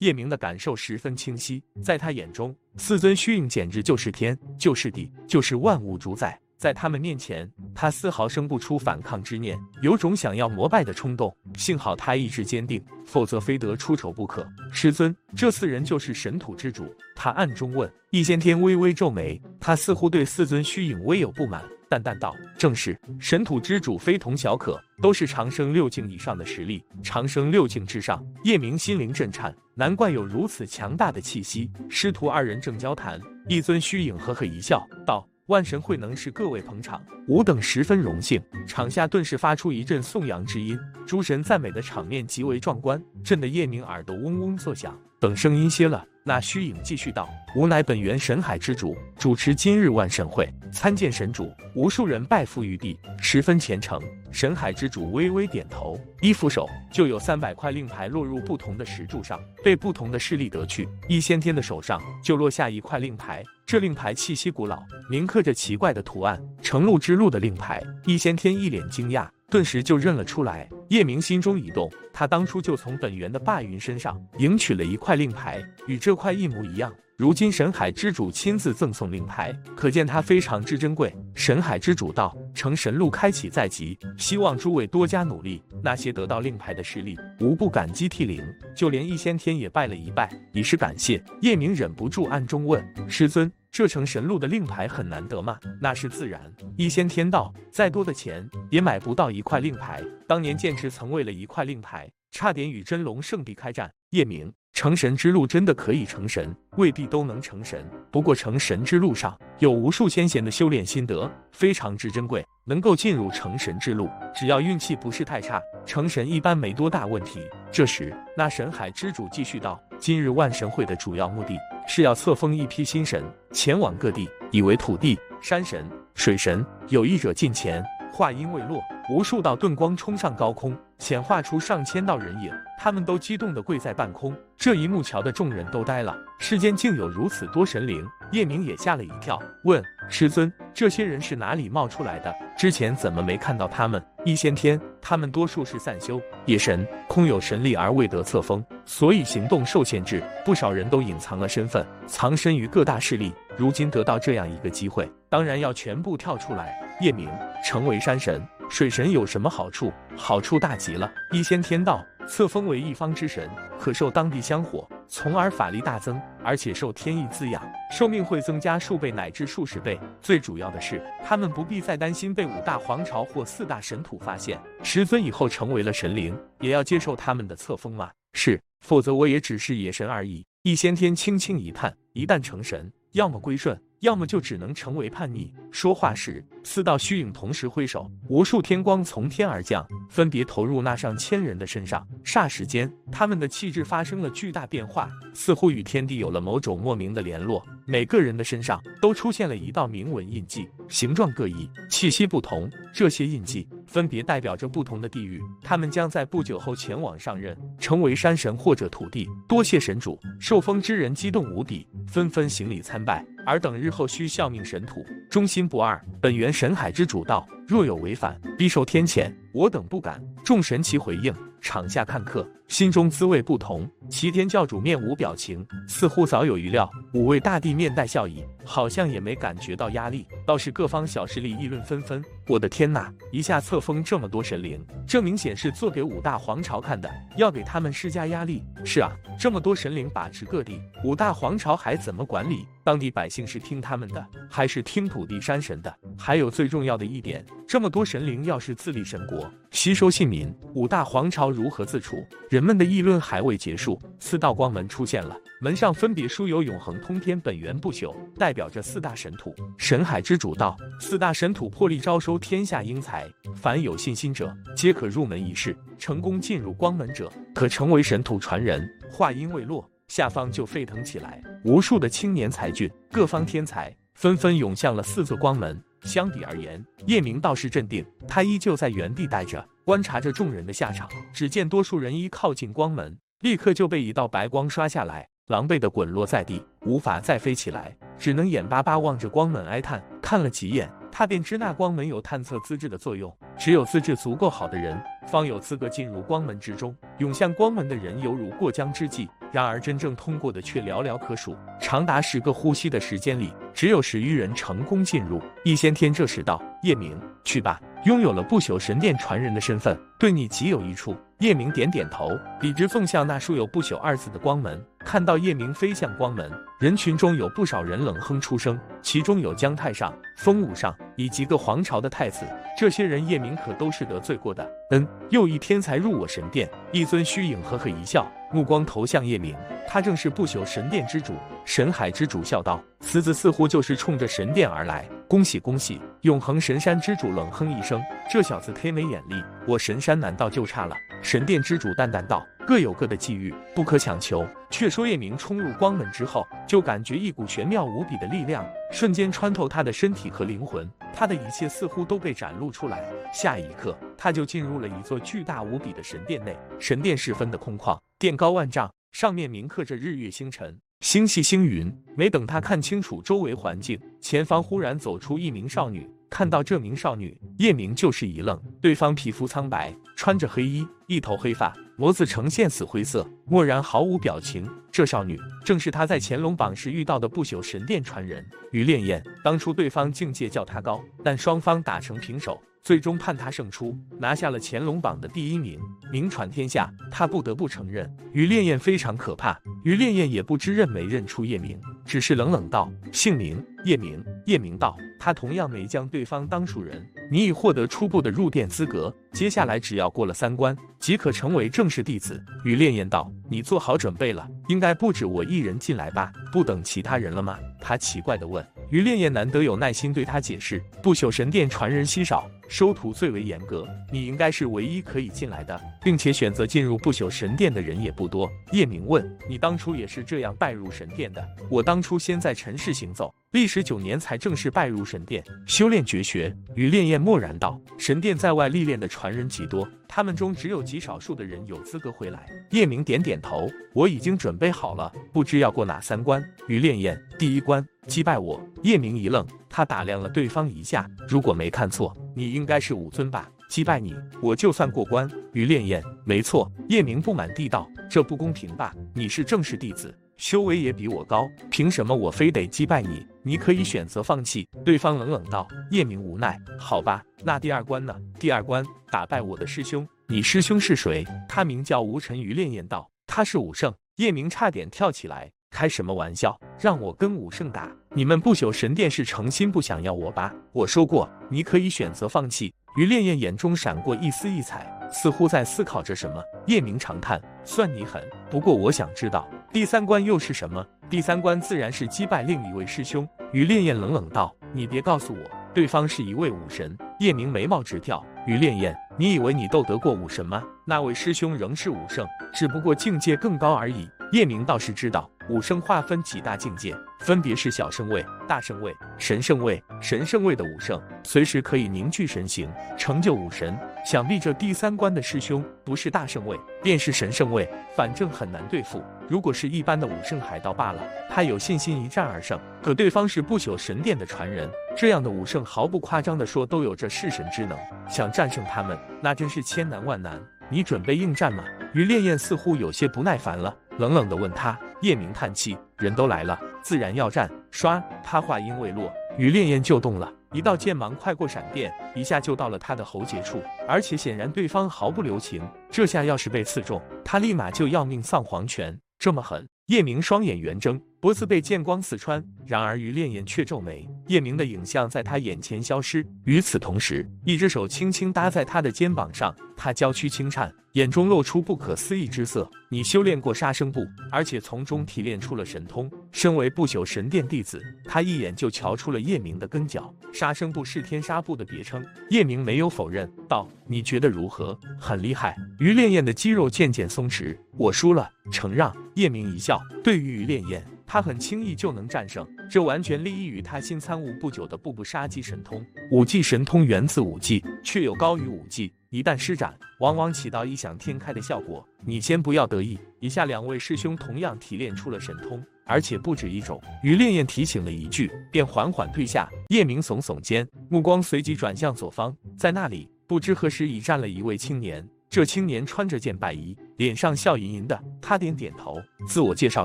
[0.00, 6.38] 叶明的感受十分清晰，在他眼中，四尊虚影简直就是天，就是地，就是万物主宰。
[6.56, 11.36] 在他们面前，他丝毫生不出反抗之念，有种想要膜拜的冲动。
[11.56, 14.46] 幸好他意志坚定，否则非得出丑不可。
[14.70, 16.94] 师尊，这四人就是神土之主？
[17.16, 17.92] 他暗中问。
[18.10, 26.84] 易先天微微皱眉，他似乎对四尊虚影微有不满，淡淡道：“正是，神土之主非同小可，都是长生六境以上的实力。
[27.02, 31.70] 长生六境之上。”叶明心灵震颤，难怪有如此强大的气息。
[31.88, 35.26] 师徒二人正交谈，一尊虚影呵呵一笑，道。
[35.46, 38.38] 万神会能是各位捧场，吾等十分荣幸。
[38.66, 44.94] 场下顿时发出一阵颂扬之音，诸神赞美的场面极为壮观，震得叶明耳朵嗡嗡作响。
[45.18, 53.98] 等声音歇了，那虚影继续道：“吾乃本源神海之主，主持今日万神会，参见神主。”无数人拜伏于地，十分虔诚。
[54.30, 60.86] 神海之主微微点头，一俯首，就有三百块令牌落入不同的石柱上，被不同的势力得去。
[61.08, 67.82] 一先天的手上就落下一块令牌，这令牌气息古老，铭刻着奇怪的图案，成路之路的令牌。
[68.04, 70.68] 一先天一脸惊讶，顿时就认了出来。
[70.88, 76.92] 叶明心中一动，他当初就从本源的霸云身上赢取了一块令牌，与这块一模一样。
[77.18, 81.12] 如今神海之主亲自赠送令牌，可见他非常之珍贵。
[81.34, 85.60] 神海之主道：“成神路开启在即，希望诸位多加努力。
[85.82, 88.40] 那些得到令牌的势力，无不感激涕零，
[88.72, 96.40] 就连易先天也拜了一拜，以示感谢。”叶明忍不住暗中问：“师尊，这成神路的令牌很难得吗？”那是自然。
[96.76, 100.00] 易先天道：“再多的钱也买不到一块令牌。
[100.28, 104.52] 当年剑池曾为了一块令牌，差点与真龙圣地开战。”叶明。
[104.74, 107.84] 成神之路真的可以成神，未必都能成神。
[108.12, 112.46] 不过成神之路上有无数先贤的修炼心得，非常之珍贵。
[112.64, 117.40] 能够进入成神之路，只要运气不是太差，成神一般没多大问题。
[117.72, 121.56] 这时，那神海之主继续道：“今日万神会的主要目的
[121.88, 126.64] 是要册封一批新神，前往各地，以为土地、山神、水神。
[126.88, 128.80] 有意者进前。”话音未落，
[129.10, 134.34] 无数道遁光冲上高空，显化出上千道人影，他们都激动地跪在半空。
[134.56, 138.06] 这一幕瞧得众人都呆了，世间竟有如此多神灵。
[138.30, 142.34] 叶明也吓了一跳，问师尊：“这些人是哪里冒出来的？
[142.56, 150.22] 之前怎么没看到他们？”一先天，他们多数是散修野神，空有神力而未得册封，所以行动受限制。
[150.44, 153.32] 不少人都隐藏了身份，藏身于各大势力。
[153.56, 156.78] 如今得到这样一个机会，当然要全部跳出来。
[157.00, 157.28] 叶明，
[157.64, 159.90] 成为山神、水神有什么好处？
[160.16, 161.10] 好处大极了。
[161.32, 163.50] 一先天道，册封为一方之神，
[163.80, 164.86] 可受当地香火。
[165.08, 169.98] 从而法力大增，而且受天意滋养，寿命会增加数倍乃至数十倍。
[170.20, 174.60] 最主要的是，他们不必再担心被五大皇朝或四大神土发现。
[174.82, 178.10] 师尊以后成为了神灵，也要接受他们的册封吗？
[178.34, 180.44] 是，否则我也只是野神而已。
[180.64, 183.80] 易先天轻轻一叹，一旦成神，要么归顺。
[184.00, 185.52] 要么就只能成为叛逆。
[185.70, 192.06] 说话时，四道虚影同时挥手，无数天光从天而降，分别投入那上千人的身上。
[192.24, 197.64] 霎时间，他们的气质发生了巨大变化，似乎与天地有了某种莫名的联络。
[197.86, 202.70] 每个人的身上都出现了一道铭文印记，形状各异，气息不同。
[202.92, 209.28] 这些印记分别代表着不同的地域，他们将在不久后前往上任，成为山神或者土地。
[209.48, 210.18] 多谢神主！
[210.38, 213.24] 受封之人激动无比，纷纷行礼参拜。
[213.48, 215.98] 尔等日后需效命神土，忠心不二。
[216.20, 219.30] 本源神海之主道：若有违反，必受天谴。
[219.52, 220.24] 我等不敢。
[220.42, 221.32] 众神齐回应。
[221.60, 223.86] 场下看客心中滋味不同。
[224.08, 226.88] 齐天教主面无表情，似乎早有预料。
[227.12, 230.24] 五位大帝面带笑意，好像也没感觉到压力。
[230.46, 232.24] 倒是各方小势力议论纷纷。
[232.46, 233.12] 我的天哪！
[233.32, 238.62] 一下册封这么多神灵，这明显是做给五大皇朝看的，要给他们施加压力。
[238.84, 242.64] 是啊，这么多神灵把持各地，五大皇朝还怎么管理？
[242.84, 245.92] 当地百姓是听他们的，还是听土地山神的？
[246.16, 252.26] 还有最重要的一点，这么多神灵要是自立神国，吸收信民，五大皇朝如何自处？
[252.48, 259.54] 人们的议论还未结束，四道光门出现了，门上分别书有“永恒通天”“本源不朽”，代表着四大神土。
[259.76, 265.76] 神海之主道：四大神土破例招收天下英才，凡有信心者，皆可入门一试。
[265.98, 268.88] 成功进入光门者，可成为神土传人。
[269.12, 269.86] 话音未落。
[270.08, 275.78] 下方就沸腾起来，无数的青年才俊、各方天才纷纷涌向了四座光门。
[276.02, 281.08] 相比而言，叶明倒是镇定，他依旧在原地待着，观察着众人的下场。
[281.32, 290.02] 只见多数人一靠近光门，立刻就被一道白光刷下来，狼狈地滚落在地，无法再飞起来，只能眼巴巴望着光门哀叹。
[290.20, 296.94] 看了几眼，他便知那光门有探测资质的作用，只有资质足够好的人，方有资格进入光门之中。
[297.18, 299.28] 涌向光门的人犹如过江之鲫。
[299.50, 305.42] 然而真正通过的却寥寥可数，长达十个呼吸的时间里，只有十余人成功进入。
[305.64, 314.84] 易先天这时道：“叶明，去吧，拥有了不朽神殿传人的身份，对你极有益处。”叶明点点头，笔直奉向那书有“不朽”二字的光门。
[315.04, 316.50] 看到叶明飞向光门，
[316.80, 322.44] 人群中有不少人冷哼出声，其中有姜太上、风武上以及个皇朝的太子。
[322.76, 324.68] 这些人叶明可都是得罪过的。
[324.90, 326.68] 嗯，又一天才入我神殿。
[326.90, 329.54] 一尊虚影呵呵一笑，目光投向叶明，
[329.86, 331.34] 他正是不朽神殿之主。
[331.64, 336.00] 神海之主笑道：“此子似乎就是冲着神殿而来。”恭喜恭喜！
[336.22, 338.02] 永恒神山之主冷哼一声
[338.32, 339.34] ：“这小子忒没眼力，
[339.66, 353.04] 我神山难道就差了？”神殿之主淡淡道：“各有各的际遇，不可强求。”却说叶明冲入光门之后，就感觉一股玄妙无比的力量瞬间穿透他的身体和灵魂，他的一切似乎都被展露出来。
[353.30, 356.56] 下一刻，他就进入了一座巨大无比的神殿内。
[356.78, 361.92] 神殿十分的空旷，殿高万丈，上面铭刻着日月星辰、星系星云。
[362.16, 366.08] 没等他看清楚周围环境，前方忽然走出一名少女。
[366.28, 368.60] 看到这名少女，叶明就是一愣。
[368.82, 374.68] 对方皮肤苍白，穿着黑衣，一头黑发，眸子呈现死灰色，漠然毫无表情。
[374.90, 379.24] 这少女正是他在乾隆榜时遇到的不朽神殿传人于烈焰。
[379.44, 382.60] 当初对方境界较他高，但双方打成平手。
[382.88, 385.78] 最终判他胜出，拿下了乾隆榜的第一名，
[386.10, 386.90] 名传天下。
[387.10, 389.60] 他不得不承认，于烈焰非常可怕。
[389.84, 397.06] 于烈焰也不知认没认出叶明，只是冷冷道：“姓名叶明。”叶明道：“他同样没将对方当属人。
[397.30, 404.48] 你已获得初步的入殿资格，接下来只要过了三关，即可成为正式弟子。”于烈焰道：“你做好准备了？
[404.68, 406.32] 应该不止我一人进来吧？
[406.50, 408.66] 不等其他人了吗？”他奇怪地问。
[408.90, 418.50] 于烈焰难得有耐心对他解释：“不朽神殿传人稀少。”收徒最为严格，你应该是唯一可以进来的，并且选择进入不朽神殿的人也不多。
[418.72, 426.54] 叶明问：“你当初也是这样拜入神殿的？”我当初先在尘世行走，历时九年才正式拜入神殿，修炼绝学。
[426.74, 443.46] 于烈焰默然道：“神殿在外历练的传人极多，他们中只有极少数的人有资格回来。”叶明点点头：“我已经准备好了，不知要过哪三关？”于烈焰：“第一关。”击败我，叶明一愣，他打量了对方一下，如果没看错，你应该是武尊吧？
[443.68, 445.30] 击败你，我就算过关。
[445.52, 446.72] 于烈焰，没错。
[446.88, 448.94] 叶明不满地道：“这不公平吧？
[449.12, 453.26] 你是正式弟子，修为也比我高，凭什么我非得击败你？
[453.42, 455.66] 你可以选择放弃。”对方冷冷道。
[455.90, 458.14] 叶明无奈：“好吧，那第二关呢？
[458.38, 460.08] 第二关，打败我的师兄。
[460.28, 462.40] 你师兄是谁？”他名叫吴晨。
[462.40, 465.50] 于烈焰道：“他是武圣。”叶明差点跳起来。
[465.70, 466.58] 开什么玩笑？
[466.78, 467.90] 让我跟武圣打？
[468.14, 470.54] 你们不朽神殿是诚心不想要我吧？
[470.72, 472.72] 我说过，你可以选择放弃。
[472.96, 476.42] 于烈焰眼中闪过一丝异彩，似乎在思考着什么。
[476.66, 478.22] 叶明长叹：算你狠。
[478.50, 480.82] 不过我想知道，第三关又是什么？
[481.10, 483.28] 第三关自然是击败另一位师兄。
[483.52, 486.96] 于烈焰冷冷道：你别告诉我，对方是一位武神。
[487.20, 488.24] 叶明眉毛直跳。
[488.46, 490.62] 于烈焰，你以为你斗得过武神吗？
[490.86, 494.08] 那位师兄仍是武圣，只不过境界更高而已。
[494.32, 495.28] 叶明倒是知道。
[495.50, 499.82] 武圣划分几大境界，分别是小圣位、大圣位、神圣位。
[500.00, 503.76] 神圣位的武圣，随时可以凝聚神形，成就武神。
[504.04, 509.02] 想必这第三关的师兄不是大圣位，便是神圣位，反正很难对付。
[509.28, 512.58] 如果是一般的武圣海盗罢了，他有信心一战而胜。
[512.82, 517.76] 可对方是不朽神殿的传人，这样的武圣毫不夸张地说，都有着弑神之能。
[518.08, 520.40] 想战胜他们，那真是千难万难。
[520.70, 521.64] 你准备应战吗？
[521.92, 524.78] 于烈焰似乎有些不耐烦了，冷冷地问他。
[525.00, 527.50] 叶明叹气，人都来了，自然要战。
[527.70, 535.62] 唰，他话音未落，雨烈焰就动了，一道剑芒快过闪电，一下就到了他的喉结处，而且显然对方毫不留情。
[535.90, 538.98] 这下要是被刺中，他立马就要命丧黄泉。
[539.18, 539.68] 这么狠！
[539.88, 542.44] 叶明双眼圆睁，脖子被剑光刺穿。
[542.64, 546.24] 然而于烈焰却皱眉，叶明的影像在他眼前消失。
[546.44, 552.70] 与此同时，一只手轻轻搭在他的肩膀上，他娇躯轻颤，眼中露出不可思议之色。
[552.90, 556.10] 你修炼过杀生步，而且从中提炼出了神通。
[556.30, 560.14] 身为不朽神殿弟子，他一眼就瞧出了叶明的根脚。
[560.30, 562.04] 杀生步是天杀步的别称。
[562.28, 564.78] 叶明没有否认，道：“你觉得如何？
[565.00, 567.56] 很厉害。”于烈焰的肌肉渐渐松弛。
[567.78, 568.94] 我输了，承让。
[569.14, 572.46] 叶明一笑，对于于烈焰，他很轻易就能战胜。
[572.70, 575.84] 这完全利益于他新参悟不久的步步杀机神通。
[576.10, 581.84] 武技神通源自武技，却有高于武技，一旦施展，往往起到异想天开的效果。
[582.04, 586.80] 你先不要得意，以下两位师兄同样提炼出了神通，而且不止一种。
[587.02, 589.48] 于烈焰提醒了一句，便缓缓退下。
[589.70, 595.06] 叶明耸耸肩，目光随即转向左方，在那里，不知何时已站了一位青年。
[595.30, 598.02] 这青年穿着件白衣，脸上笑盈盈的。
[598.20, 599.84] 他点点头，自我介绍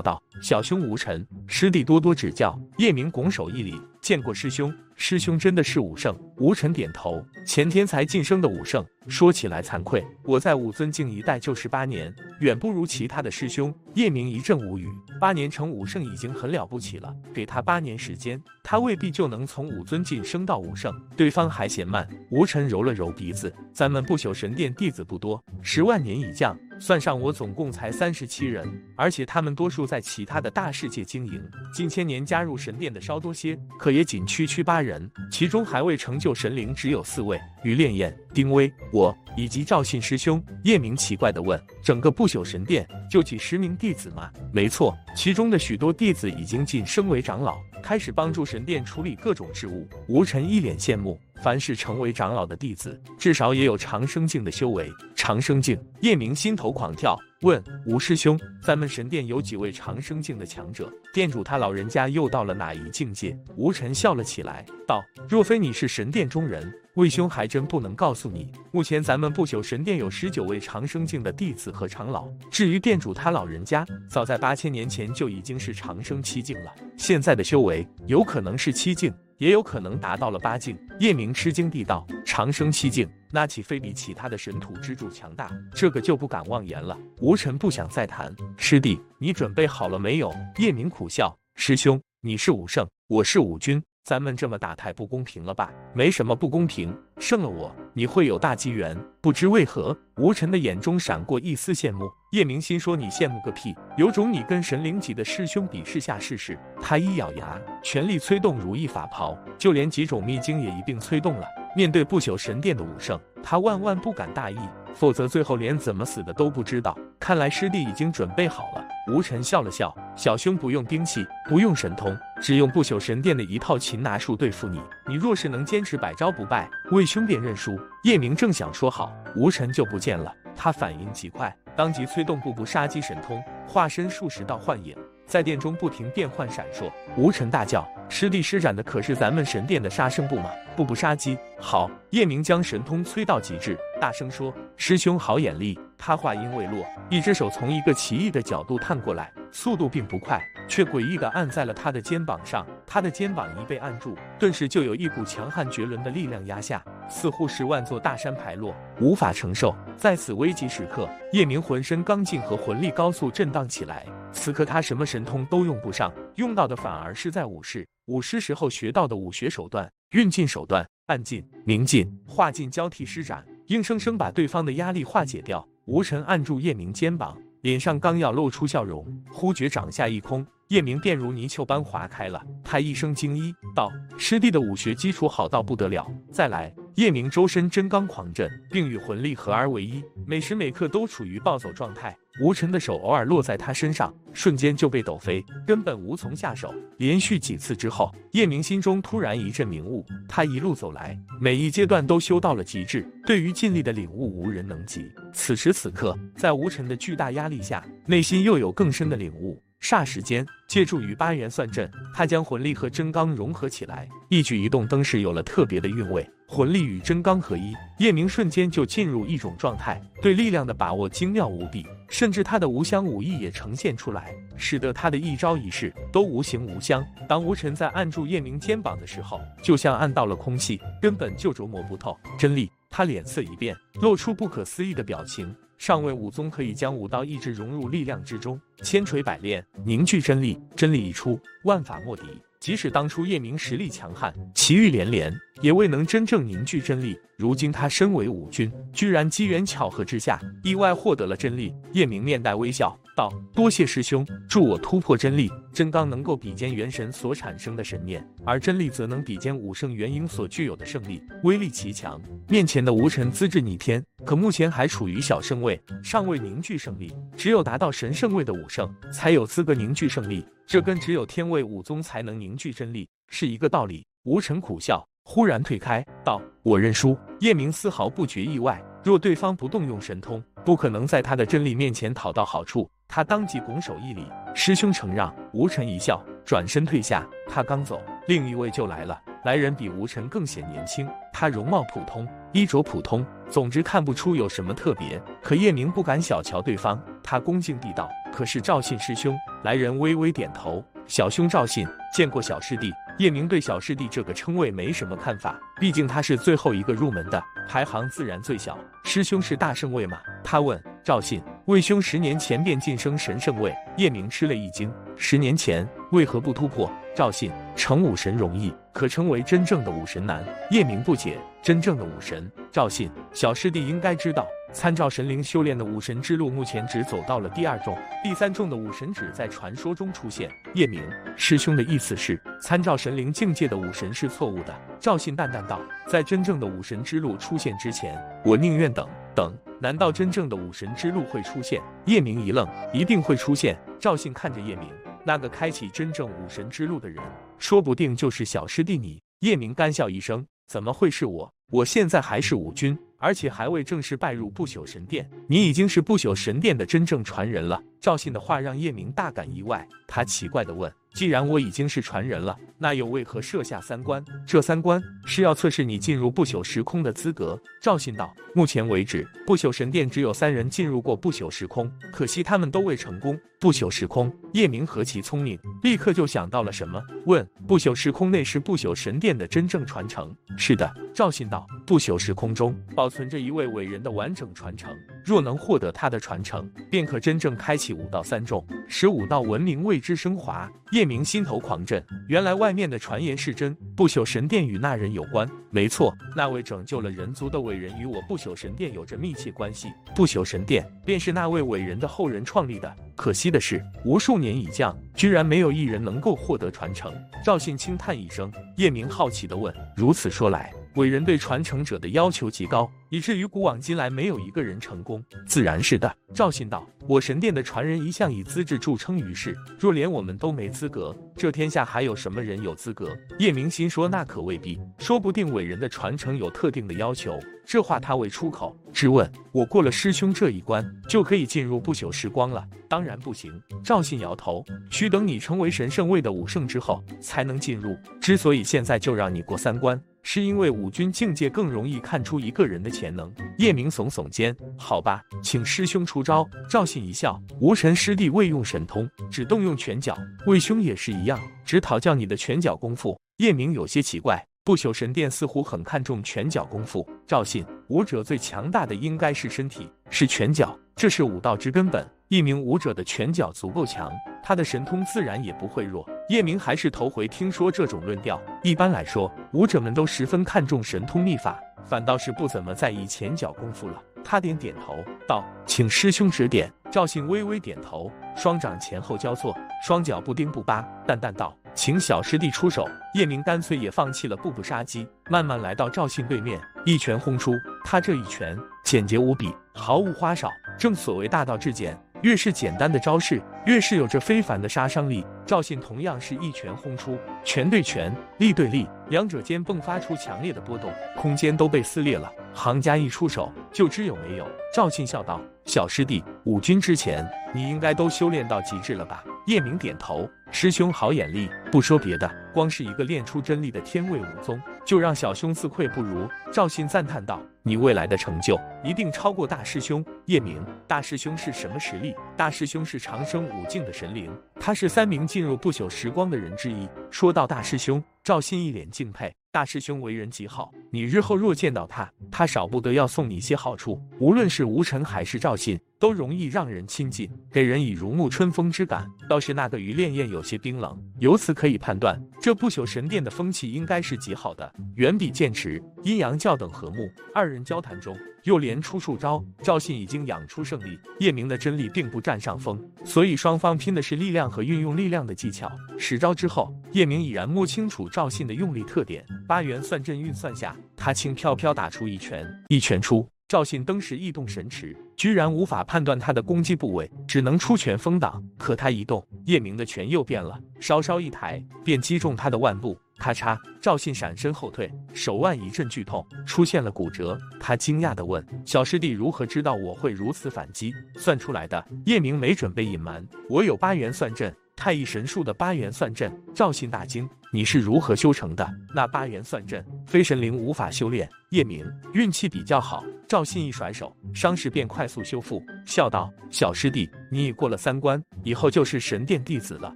[0.00, 6.16] 道：“小兄无尘，师弟多多指教。”叶明拱手一礼：“见过师兄。”师兄真的是武圣？
[6.36, 7.24] 吴晨点头。
[7.44, 13.74] 前天才晋升的武圣，说起来惭愧，我在武尊境一带就是八年，远不如其他的师兄。
[13.94, 14.86] 叶明一阵无语。
[15.18, 20.94] 八年成武圣已经很了不起了，给他八年时间，他未必就能从武尊晋升到武圣。
[21.16, 22.08] 对方还嫌慢。
[22.30, 26.56] 吴晨揉了揉鼻子，咱们不朽神殿弟子不多，十万年以降。
[26.86, 31.42] 算上我，总共才三十七人，而且他们多数在其他的大世界经营。
[31.72, 40.44] 近千年加入神殿的稍多些，可也仅区区八人，其中还未成就神灵只有四位：于烈焰、丁威、我以及赵信师兄。
[40.64, 51.18] 叶明奇怪地问：“整个不朽神殿就几十名弟子吗？”“没错，其中的许多弟子已经晋升为长老，开始帮助神殿处理各种事务。”吴晨一脸羡慕。
[51.42, 54.90] 凡是成为长老的弟子，至少也有长生境的修为。
[55.14, 60.92] 长生境，叶明心头狂跳，问吴师兄：“咱们神殿有几位长生境的强者？
[61.14, 68.52] 殿主他老人家又到了哪一境界？”吴晨笑了起来，道：“若非你是神殿中人，魏兄还真不能告诉你。
[68.70, 72.28] 目前咱们不朽神殿有十九位长生境的弟子和长老。
[72.50, 80.78] 至于殿主他老人家，早在八千年前就已经是长生七境了，现在的修为有可能是七境。”也有可能达到了八境。
[81.00, 85.50] 叶明吃惊地道：“长生七境，那岂非比其他的神土之主强大？
[85.74, 88.34] 这个就不敢妄言了。”吴晨不想再谈。
[88.56, 90.32] 师弟，你准备好了没有？
[90.58, 95.72] 叶明苦笑：“师兄，你是武圣，我是武君。”咱们这么打太不公平了吧？
[95.94, 98.94] 没什么不公平，胜了我，你会有大机缘。
[99.22, 102.06] 不知为何，吴晨的眼中闪过一丝羡慕。
[102.34, 103.76] 叶明心说：“你羡慕个屁！
[103.96, 111.46] 有种你跟神灵级的师兄比试下试试。”他一咬牙，全力催动如意法袍，就连几种秘经也一并催动了。
[111.76, 114.58] 面对不朽神殿的武圣，他万万不敢大意，
[114.96, 116.98] 否则最后连怎么死的都不知道。
[117.20, 118.84] 看来师弟已经准备好了。
[119.12, 124.82] 吴晨笑了笑，小兄不用兵器，不用神通，只用不朽神殿的一套擒拿术对付你。
[125.06, 127.78] 你若是能坚持百招不败，魏兄便认输。
[128.02, 130.34] 叶明正想说好，吴晨就不见了。
[130.56, 136.90] 他反应极快，当即催动步步杀机神通，化身数十道幻影，在殿中不停变换闪烁。
[137.16, 140.50] 吴尘大叫：“师弟施展的可是咱们神殿的杀生步吗？
[140.76, 150.38] 步步杀机，好！”叶明将神通催到极致，大声说：“师兄好眼力！”他话音未落，一只手从一个奇异的角度探过来，速度并不快，
[150.68, 152.66] 却诡异地按在了他的肩膀上。
[152.86, 159.74] 他的肩膀一被按住，顿时就有一股强悍绝伦的力量压下，似乎十万座大山排落，无法承受。
[159.96, 164.04] 在此危急时刻，叶明浑身刚劲和魂力高速震荡起来。
[164.32, 175.66] 此刻他什么神通都用不上，用到的反而是在武士武师时候学到的武学手段，运劲手段，暗劲、明劲、化劲交替施展，硬生生把对方的压力化解掉。
[175.86, 182.42] 吴晨按住叶明肩膀，脸上刚要露出笑容，忽觉掌下一空，叶明便如泥鳅般划开了。
[182.62, 192.16] 他一声惊一道：“师弟的武学基础好到不得了，再来！”叶明周身真罡狂震，并与魂力合而为一，每时每刻都处于暴走状态。
[192.40, 196.72] 吴晨的手偶尔落在他身上，瞬间就被抖飞，根本无从下手。
[196.98, 205.10] 连续几次之后，叶明心中突然一阵明悟：他一路走来，每一阶段都修到了极致，对于尽力的领悟无人能及。
[205.32, 209.60] 此时此刻，在吴晨的巨大压力下，内心又有更深的领悟。
[209.84, 216.26] 霎时间，借助于八元算阵，他将魂力和真罡融合起来，一举一动登时有了特别的韵味。
[216.48, 227.04] 魂力与真罡合一，叶明瞬间就进入一种状态，对力量的把握精妙无比，甚至他的无相武艺也呈现出来，使得他的一招一式都无形无相。
[227.28, 232.70] 当吴晨在按住叶明肩膀的时候，就像按到了空气，根本就琢磨不透真力。
[232.88, 235.54] 他脸色一变，露出不可思议的表情。
[235.78, 242.22] 上位武宗可以将武道意志融入力量之中，千锤百炼，凝聚真力，真力一出，万法莫敌。
[242.60, 247.18] 即使当初叶明实力强悍，奇遇连连，也未能真正凝聚真力。
[247.36, 251.74] 如今他身为武君，居然机缘巧合之下，意外获得了真力。
[251.92, 255.50] 叶明面带微笑道：“多谢师兄助我突破真力。
[255.72, 262.20] 真罡能够比肩元神所产生的神念，而真力则能比肩武圣元婴所具有的圣力，威力奇强。
[262.48, 267.12] 面前的吴尘资质逆天，可目前还处于小圣位，尚未凝聚圣力。
[267.36, 270.44] 只有达到神圣位的武圣，才有资格凝聚圣力。
[270.66, 275.06] 这跟只有天位武宗才能凝聚真力是一个道理。”吴晨苦笑。
[275.26, 282.86] 忽然退开，道：“我认输。”叶明丝毫不觉意外，若对方不动用神通，不可能在他的真力面前讨到好处。
[283.06, 287.24] 他当即拱手一礼：“师兄承让。”吴晨一笑，转身退下。
[287.48, 289.20] 他刚走，另一位就来了。
[289.44, 295.20] 来人比吴晨更显年轻，他容貌普通，衣着普通，总之看不出有什么特别。
[295.42, 308.76] 可叶明不敢小瞧对方，他恭敬地道：“可是赵信师兄。”来人微微点头：“小兄赵信，见过小师弟。”叶明对小师弟这个称谓没什么看法，毕竟他是最后一个入门的，排行自然最小。
[309.04, 310.18] 师兄是大圣位吗？
[310.42, 311.40] 他问赵信。
[311.66, 313.72] 魏兄十年前便晋升神圣位。
[313.98, 316.90] 叶明吃了一惊，十年前为何不突破？
[317.14, 320.42] 赵信，成武神容易，可称为真正的武神难。
[320.70, 322.50] 叶明不解，真正的武神？
[322.72, 324.48] 赵信，小师弟应该知道。
[324.74, 330.50] 参照神灵修炼的武神之路，目前只走到了第二重，第三重的武神只在传说中出现。
[330.74, 331.00] 叶明
[331.36, 334.74] 师兄的意思是，参照神灵境界的武神是错误的。
[334.98, 339.56] 赵信淡淡道，在真正的武神之路出现之前，我宁愿等等。
[339.80, 341.80] 难道真正的武神之路会出现？
[342.06, 343.78] 叶明一愣，一定会出现。
[344.00, 344.88] 赵信看着叶明，
[345.24, 347.22] 那个开启真正武神之路的人，
[347.58, 349.22] 说不定就是小师弟你。
[349.38, 351.54] 叶明干笑一声，怎么会是我？
[351.70, 352.98] 我现在还是武君。
[353.24, 357.82] 而且还未正式拜入不朽神殿，你已经是不朽神殿的真正传人了。
[357.98, 364.22] 赵信的话让叶明大感意外，他奇怪地问：“既然我已经是传人了，那又为何设下三关？
[364.46, 373.40] 这三关是要测试你进入不朽时空的资格？”赵信道：“目前为止，不朽神殿只有三人进入过不朽时空，可惜他们都未成功。
[373.58, 384.92] 不朽时空。”叶明何其聪明，立刻就想到了什么，问：“不朽时空内是不朽神殿的真正传承？”“是的。”赵信道：“不朽时空中保存着一位伟人的完整传承，
[385.24, 390.68] 若能获得他的传承，便可真正开启。”五道三重，使五道文明为之升华。
[390.90, 395.48] 叶明心头狂震，原来外面的传言是真，不朽神殿与那人有关。
[395.70, 399.92] 没错，那位拯救了人族的伟人与我不朽神殿有着密切关系。
[400.16, 402.92] 不朽神殿便是那位伟人的后人创立的。
[403.14, 407.12] 可惜的是，无数年已降，居然没有一人能够获得传承。
[407.44, 415.22] 赵信轻叹一声，叶明好奇地问：如此说来，伟人对传承者的要求极高，以至于古往今来没有一个人成功。
[415.44, 416.86] 自然是的，赵信道。
[417.08, 423.08] 我神殿的传人一向以资质著称于世，若连我们都没资格，这天下还有什么人有资格？
[423.40, 427.40] 叶明心说：那可未必，说不定伟人的传承有特定的要求。
[427.66, 432.64] 这话他未出口，质问：我过了师兄这一关，就可以进入不朽时光了？
[432.88, 433.52] 当然不行。
[433.82, 437.96] 赵信摇头，需等你成为神圣位的武圣之后，才能进入。
[438.20, 440.00] 之所以现在就让你过三关。
[440.26, 443.32] 是因为武君境界更容易看出一个人的潜能。
[443.58, 446.48] 叶明耸耸肩，好吧，请师兄出招。
[446.68, 450.18] 赵信一笑，无尘师弟未用神通，只动用拳脚。
[450.46, 453.16] 魏兄也是一样，只讨教你的拳脚功夫。
[453.36, 457.06] 叶明有些奇怪，不朽神殿似乎很看重拳脚功夫。
[457.26, 462.13] 赵信，武者最强大的应该是身体，是拳脚，这是武道之根本。
[462.28, 464.10] 一名武者的拳脚足够强，
[464.42, 466.08] 他的神通自然也不会弱。
[466.30, 468.40] 叶明还是头回听说这种论调。
[468.62, 474.02] 一般来说，武者们都十分看重神通秘法，反倒是不怎么在意拳脚功夫了。
[474.24, 474.96] 他点点头，
[475.28, 479.54] 道：“请师兄指点。”赵信微微点头，双掌前后交错，
[479.86, 487.52] 双脚不丁不巴，淡淡道：“请小师弟出手。”叶明干脆也放弃了步步杀机，慢慢来到赵信对面，一拳轰出。
[487.84, 490.48] 他这一拳简洁无比，毫无花哨。
[490.78, 491.96] 正所谓大道至简。
[492.24, 495.22] 越是简单的招式，越是有着非凡的杀伤力。
[495.44, 502.32] 赵信同样是一拳轰出，拳对拳，力对力，两者间迸发出强烈的波动，空间都被撕裂了。
[502.54, 504.46] 行家一出手，就知有没有。
[504.74, 517.38] 赵信笑道：“小师弟，五军之前，你应该都修炼到极致了吧？”叶明点头：“师兄好眼力，不说别的，光是一个练出真力的天位武宗，就让小兄自愧不如。”赵信赞叹道。
[517.66, 520.62] 你未来的成就一定超过大师兄叶明。
[520.86, 522.14] 大师兄是什么实力？
[522.36, 526.86] 大师兄是长生武境的神灵，他是三名进入不朽时光的人之一。
[527.10, 529.34] 说到大师兄，赵信一脸敬佩。
[529.50, 533.98] 大师兄为人极好，你日后若见到他，他少不得要送你些好处。
[534.18, 539.06] 无论是吴尘还是赵信，都容易让人亲近，给人以如沐春风之感。
[539.28, 547.08] 倒是那个于烈焰有些冰冷，由此可以判断，这不朽神殿的风气应该是极好的，远比剑池、阴阳教等和睦。
[547.34, 555.70] 二人交谈中，又连出数招，赵信已经养出胜利，叶明的真力并不占上风，所以双方拼的是力量和运用力量的技巧。
[555.98, 563.26] 十招之后，叶明已然摸清楚赵信的用力特点，八元算阵运算下，他轻飘飘打出一拳，一拳出。
[563.46, 568.42] 赵信登时异动神驰，居然无法判断他的攻击部位，只能出拳封挡。
[568.58, 572.98] 可他一动，叶明的拳又变了，稍稍一抬，便击中他的腕部。
[573.16, 573.56] 咔嚓！
[573.80, 577.38] 赵信闪身后退，手腕一阵剧痛，出现了骨折。
[577.60, 580.92] 他惊讶地问：“小师弟如何知道我会如此反击？
[581.16, 586.32] 算出来的。”叶明没准备隐瞒：“我有八元算阵。”太乙神树的八元算阵。
[586.54, 588.68] 赵信大惊：“你是如何修成的？
[588.94, 593.04] 那八元算阵，非神灵无法修炼。”叶明运气比较好。
[593.26, 599.92] 赵信一甩手，伤势便快速修复，笑道：“小师弟，你已过了三关，以后就是神殿弟子了，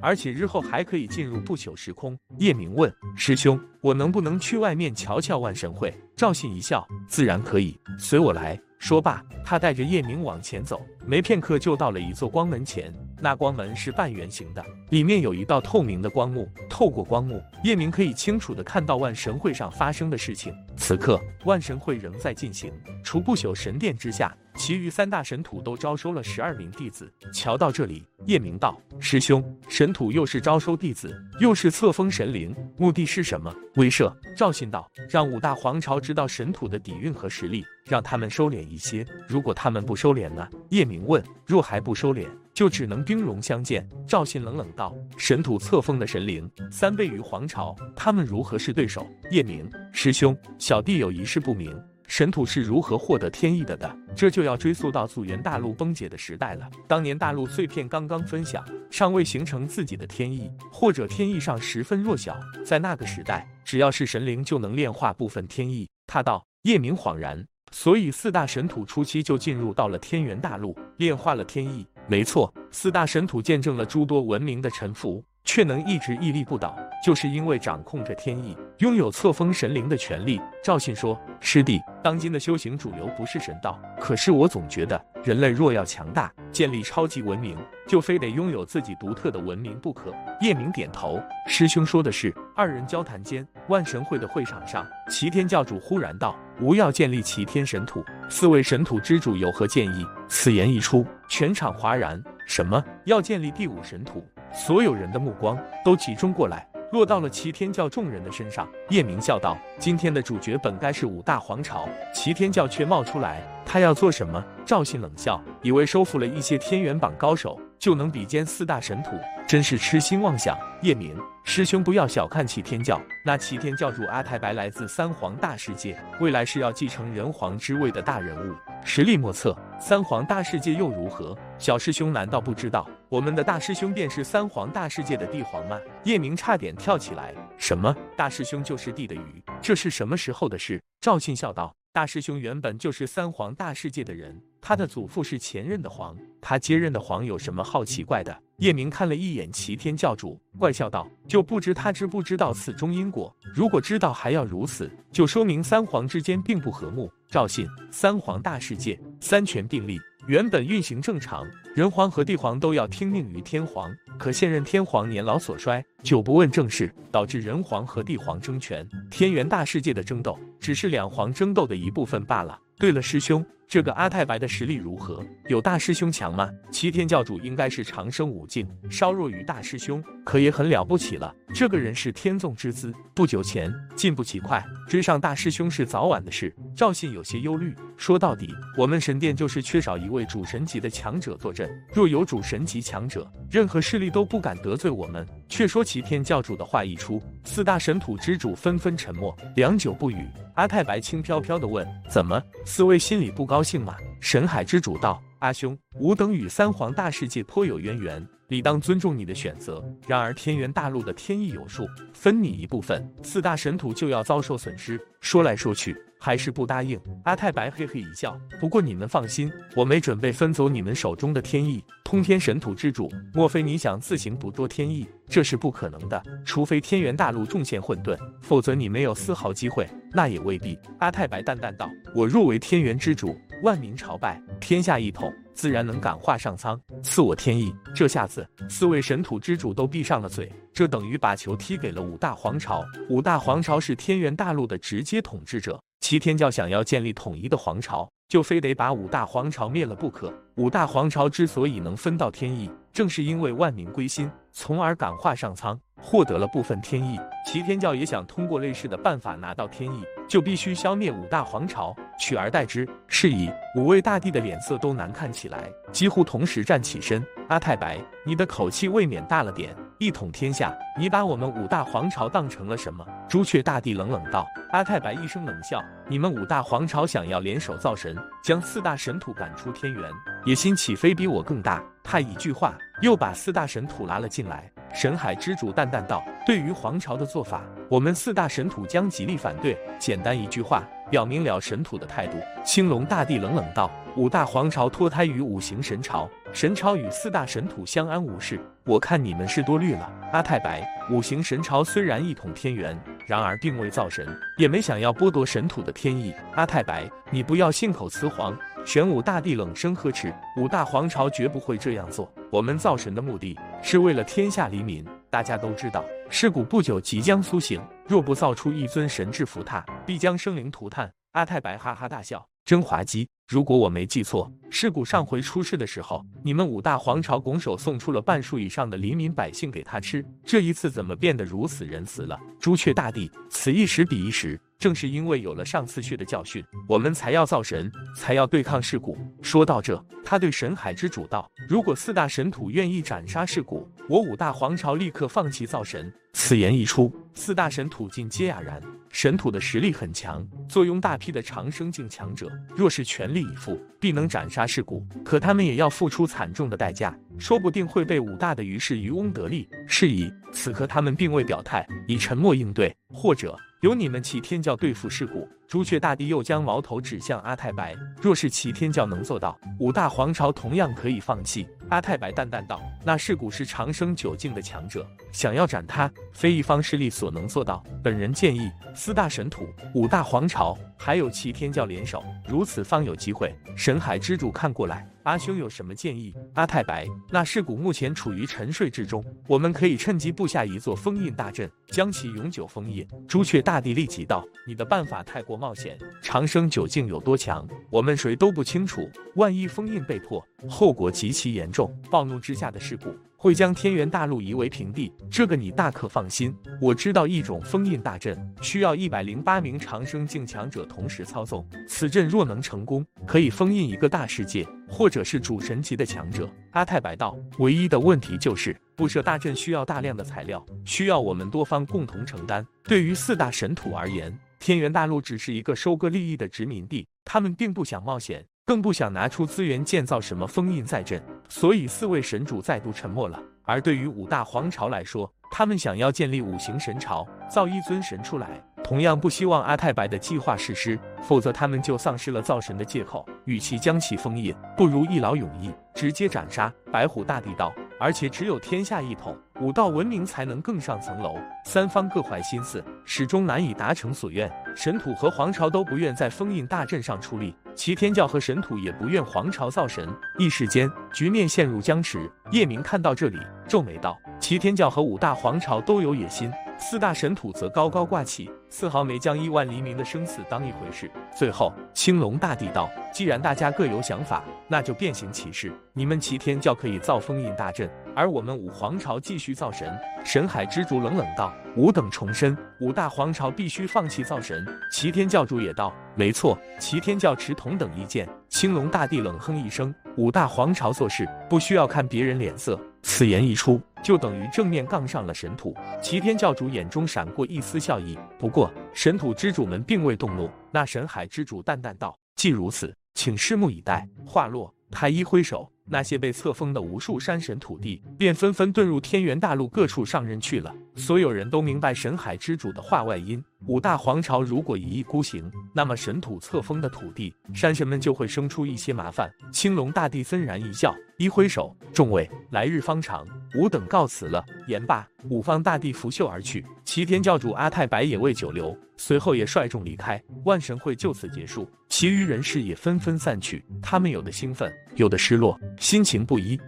[0.00, 12.92] 而且日后还可以进入不朽时空。”叶明问：“师兄，我能不能去外面瞧瞧万神会？”赵信一笑：“自然可以，随我来。”说罢，他带着叶明往前走，没片刻就到了一座光门前。
[13.20, 20.54] 那光门是半圆形的，里面有一道透明的光幕，透过光幕，叶明可以清楚的看到万神会上发生的事情。
[20.78, 22.72] 此刻，万神会仍在进行，
[23.04, 27.10] 除不朽神殿之下，其余三大神土都招收了十二名弟子。
[27.32, 34.12] 瞧到这里，叶明道：“师兄，神土又是招收弟子，又是册封神灵，目的是什么？”威慑。
[34.36, 39.06] 赵信道：“让五大皇朝知道神土的底蕴和实力，让他们收敛一些。
[39.26, 43.88] 如果他们不收敛呢？”叶明问：“若还不收敛？”就只能兵戎相见。
[44.06, 51.74] 赵信冷冷道：“神土册封的神灵三倍于皇朝，他们如何是对手？”叶明师兄，小弟有一事不明，
[52.10, 53.96] 神土是如何获得天意的的？
[54.16, 56.68] 这就要追溯到祖元大陆崩解的时代了。
[56.88, 65.88] 当年大陆碎片刚刚分享，尚未形成自己的天意，或者天意上十分弱小，在那个时代，只要是神灵就能炼化部分天意。
[66.08, 80.40] 他道：“叶明恍然，所以四大神土初期就进入到了天元大陆，炼化了天意。”没错，四大神土见证了诸多文明的沉浮，却能一直屹立不倒，就是因为掌控着天意，拥有册封神灵的权利。
[80.62, 87.56] 赵信说：“师弟，当今的修行主流不是神道，可是我总觉得，人类若要强大，建立超级文明，
[87.88, 102.22] 就非得拥有自己独特的文明不可。”叶明点头：“师兄说的是。”二人交谈间，万神会的会场上，齐天教主忽然道：“吾要建立齐天神土，四位神土之主有何建议？”此言一出，全场哗然。
[102.46, 102.80] 什么？
[103.04, 104.24] 要建立第五神土？
[104.52, 108.68] 所有人的目光都集中过来，落到了齐天教众人的身上。
[108.88, 119.10] 叶明笑道：“今天的主角本该是五大皇朝，齐天教却冒出来，他要做什么？”赵信冷笑，以为收服了一些天元榜高手，就能比肩四大神土，
[119.46, 120.56] 真是痴心妄想。
[120.82, 129.56] 叶明师兄，不要小看齐天教，那齐天教主阿太白来自三皇大世界，未来是要继承人皇之位的大人物，实力莫测。
[129.80, 131.36] 三皇大世界又如何？
[131.58, 135.76] 小师兄难道不知道，我们的大师兄便是三皇大世界的帝皇吗？
[136.04, 137.92] 叶明差点跳起来，什么？
[138.16, 139.42] 大师兄就是帝的鱼？
[139.60, 140.80] 这是什么时候的事？
[141.00, 141.74] 赵信笑道。
[141.92, 148.40] 大师兄原本就是三皇大世界的人，他的祖父是前任的皇，他接任的皇有什么好奇怪的？
[148.58, 153.34] 叶明看了一眼齐天教主，怪笑道：“就不知他知不知道此中因果？
[153.52, 159.98] 如果知道还要如此，就说明三皇之间并不和睦。”赵信，三皇大世界，三权并立。
[160.30, 163.92] 原本运行正常，人皇和帝皇都要听命于天皇。
[164.16, 168.88] 可现任天皇年老所衰，久不问政事，导致人皇和帝皇争权。
[169.10, 172.56] 天元大世界的争斗，只是两皇争斗的一部分罢了。
[172.78, 173.44] 对了，师兄。
[173.70, 175.24] 这个阿太白的实力如何？
[175.46, 176.50] 有大师兄强吗？
[176.72, 181.32] 齐天教主应该是长生武境，稍弱于大师兄，可也很了不起了。
[181.54, 186.52] 这个人是天纵之资，不久前进步奇快，追上大师兄是早晚的事。
[186.74, 191.70] 赵信有些忧虑，说到底，我们神殿就是缺少一位主神级的强者坐镇。
[191.94, 195.24] 若有主神级强者，任何势力都不敢得罪我们。
[195.48, 200.26] 却说齐天教主的话一出，四大神土之主纷纷沉默，良久不语。
[200.54, 202.40] 阿太白轻飘飘地问：“怎么？
[202.66, 209.84] 四位心里不高高兴吗？”神海之主道：“阿兄，吾等与三皇大世界颇有渊源，理当尊重你的选择。
[210.06, 214.98] 然而天元大陆的天意有数，分你一部分，四大神土就要遭受损失。
[215.20, 217.00] 说来说去。”还是不答应。
[217.24, 218.38] 阿太白嘿嘿一笑。
[218.60, 221.82] 不过你们放心，我没准备分走你们手中的天意。
[222.04, 225.08] 通天神土之主，莫非你想自行捕捉天意？
[225.30, 226.22] 这是不可能的。
[226.44, 229.88] 除非天元大陆重现混沌，否则你没有丝毫机会。
[230.12, 230.78] 那也未必。
[230.98, 240.50] 阿太白淡淡道：“我若为天元之主，万民朝拜，天下一统，自然能感化上苍，赐我天意。”这下子，四位神土之主都闭上了嘴。
[240.72, 242.82] 这等于把球踢给了五大皇朝。
[243.10, 245.78] 五大皇朝是天元大陆的直接统治者。
[246.00, 250.32] 齐天教想要建立统一的皇朝，就非得把五大皇朝灭了不可。
[250.54, 257.18] 五大皇朝之所以能分到天意，正是因为万民归心，从而感化上苍，获得了部分天意。
[257.44, 262.88] 齐天教也想通过类似的办法拿到天意，就必须消灭五大皇朝，取而代之。
[263.08, 267.20] 是以五位大帝的脸色都难看起来，几乎同时站起身。
[267.48, 269.74] 阿太白，你的口气未免大了点。
[270.00, 273.06] 一统天下，你把我们五大皇朝当成了什么？
[273.28, 274.46] 朱雀大帝冷冷道。
[274.70, 280.10] 阿太白一声冷笑：你们五大皇朝想要联手造神，将四大神土赶出天元，
[280.46, 281.84] 野心岂非比我更大？
[282.02, 284.72] 他一句话又把四大神土拉了进来。
[284.94, 287.60] 神海之主淡淡道：“对于皇朝的做法，
[287.90, 289.78] 我们四大神土将极力反对。
[289.98, 298.60] 简单一句话，表明了神土的态度。”青龙大帝冷冷道：“五大皇朝脱胎于五行神朝，神朝与四大神土相安无事。
[298.84, 306.34] 我看你们是多虑了。”阿太白，五行神朝虽然一统天元，然而并未造神，也没想要剥夺神土的天意。
[306.56, 308.56] 阿太白，你不要信口雌黄。
[308.84, 312.32] 玄武大帝冷声呵斥：“五大皇朝绝不会这样做。
[312.50, 315.04] 我们造神的目的是为了天下黎民。
[315.30, 323.28] 大家都知道，尸骨不久即将苏醒，若不造出一尊神智符塔，必将生灵涂炭。”阿太白哈哈大笑，真滑稽。
[323.50, 332.38] 如果我没记错，尸骨上回出事的时候，你们五大皇朝拱手送出了半数以上的黎民百姓给他吃，这一次怎么变得如此仁慈了？
[332.60, 334.56] 朱雀大帝，此一时彼一时。
[334.78, 339.18] 正是因为有了上次血的教训，我们才要造神，才要对抗尸骨。
[339.42, 348.80] 说到这，他对神海之主道：“如果四大神土愿意斩杀尸骨，我五大皇朝立刻放弃造神。”此言一出，四大神土尽皆哑然。
[349.10, 355.06] 神土的实力很强，坐拥大批的长生境强者，若是全力以赴，必能斩杀事故。
[355.24, 359.68] 可他们也要付出惨重的代价，说不定会被武大的于氏渔翁得利。
[359.86, 363.58] 是以，此刻他们并未表态，以沉默应对，或者。
[363.80, 365.48] 由你们齐天教对付尸骨。
[365.66, 367.96] 朱雀大帝又将矛头指向阿太白。
[368.20, 371.66] 若是齐天教能做到，五大皇朝同样可以放弃。
[371.88, 377.82] 阿太白淡淡道：“那尸骨是长生久境的强者，想要斩他，非一方势力所能做到。
[378.02, 386.34] 本人建议，四大神土、五大皇朝还有齐天教联手，如此方有机会。”神海之主看过来，阿兄有什么建议？
[386.54, 393.06] 阿太白，那尸骨目前处于沉睡之中，我们可以趁机布下一座封印大阵，将其永久封印。
[393.28, 399.08] 朱雀大帝立即道：“你的办法太过冒险，长生究竟有多强，我们谁都不清楚。
[399.36, 401.94] 万一封印被破，后果极其严重。
[402.10, 406.54] 暴怒之下的尸骨会将天元大陆夷为平地，这个你大可放心。
[406.78, 411.66] 我知道一种封印大阵，需要一百零八名长生境强者同时操纵。
[411.88, 416.46] 此阵若能成功，可以封印一个大世界，或者是主神级的强者。
[416.72, 422.66] 阿太白道，唯一的问题就是布设大阵需要大量的材料，需要我们多方共同承担。
[422.84, 433.40] 对于四大神土而言，天元大陆只是一个收割利益的殖民地，他们并不想冒险，更不想拿出资源建造什么封印在阵，所以四位神主再度沉默了。
[433.64, 443.28] 而对于五大皇朝来说，他们想要建立五行神朝，造一尊神出来，同样不希望阿太白的计划实施，否则他们就丧失了造神的借口。
[443.44, 446.72] 与其将其封印，不如一劳永逸，直接斩杀。
[446.92, 447.72] 白虎大帝道。
[448.00, 451.36] 而且只有天下一统，武道文明才能更上层楼。
[451.66, 454.50] 三方各怀心思，始终难以达成所愿。
[454.74, 460.08] 神土和皇朝都不愿在封印大阵上出力，齐天教和神土也不愿皇朝造神。
[460.38, 462.30] 一时间，局面陷入僵持。
[462.50, 471.10] 叶明看到这里，皱眉道：“齐天教和五大皇朝都有野心。”四大神土则高高挂起，丝毫没将亿万黎民的生死当一回事。
[471.36, 475.70] 最后，青龙大帝道：“既然大家各有想法，那就变行其事。
[475.92, 495.74] 你们齐天教可以造封印大阵，而我们五皇朝继续造神。”神海之主冷冷道：“吾等重申，五大皇朝必须放弃造神。”齐天教主也道：“没错，齐天教持同等意见。”青龙大帝冷哼一声：“五大皇朝做事不需要看别人脸色。”此言一出，就等于正面杠上了神土。
[496.02, 500.50] 齐天教主眼中闪过一丝笑意，不过神土之主们并未动怒。
[500.70, 505.70] 那神海之主淡淡道：“既如此，请拭目以待。”话落，他一挥手。
[505.92, 510.72] 那些被册封的无数山神土地，便纷纷遁入天元大陆各处上任去了。
[510.94, 519.30] 所有人都明白神海之主的话外音：五大皇朝如果一意孤行，那么神土册封的土地，山神们就会生出一些麻烦。
[519.52, 526.64] 青龙大帝森然一笑，一挥手：“众位，来日方长，吾等告辞了。”言罢，五方大帝拂袖而去。
[526.84, 530.20] 齐天教主阿太白也未久留，随后也率众离开。
[530.44, 533.64] 万神会就此结束，其余人士也纷纷散去。
[533.82, 535.58] 他们有的兴奋，有的失落。
[535.78, 536.60] 心情不一。